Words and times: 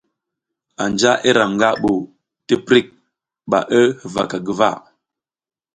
Anja 0.83 1.13
iram 1.29 1.51
nga 1.55 1.69
bu 1.81 1.93
tiprik 2.47 2.87
ba 3.49 3.59
ngi 3.65 3.81
huva 4.09 4.23
guva. 4.45 4.69